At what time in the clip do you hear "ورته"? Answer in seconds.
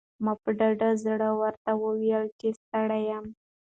1.41-1.71